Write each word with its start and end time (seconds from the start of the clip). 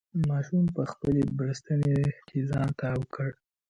ماشوم 0.29 0.65
په 0.75 0.83
خپلې 0.91 1.21
بړستنې 1.37 1.97
کې 2.27 2.39
ځان 2.49 2.69
تاو 2.79 3.01
کړ. 3.15 3.29